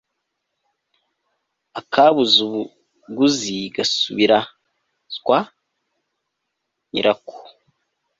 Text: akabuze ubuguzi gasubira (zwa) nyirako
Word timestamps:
akabuze 1.79 2.37
ubuguzi 2.47 3.57
gasubira 3.75 4.39
(zwa) 5.15 5.39
nyirako 6.91 7.35